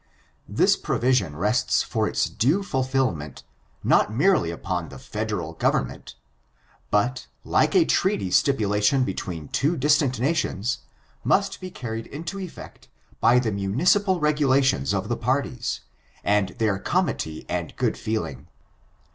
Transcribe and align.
* 0.31 0.49
This 0.59 0.75
provision 0.77 1.35
rests 1.35 1.83
for 1.83 2.07
its 2.07 2.27
due 2.27 2.63
fulfilment, 2.63 3.43
not 3.83 4.11
merely 4.11 4.49
upon 4.49 4.89
the 4.89 4.97
Federal 4.97 5.53
Government, 5.53 6.15
but, 6.89 7.27
like 7.43 7.75
a 7.75 7.85
treaty 7.85 8.31
stipulation 8.31 9.03
between 9.03 9.45
distant 9.45 10.19
nations, 10.19 10.79
must 11.23 11.61
be 11.61 11.69
carried 11.69 12.07
into 12.07 12.37
efiect 12.39 12.87
by 13.19 13.37
the 13.37 13.51
municipal 13.51 14.19
regulations 14.19 14.91
of 14.91 15.07
the 15.07 15.15
parties, 15.15 15.81
and 16.23 16.55
their 16.57 16.79
comity 16.79 17.45
and 17.47 17.75
good 17.75 17.95
feeling. 17.95 18.47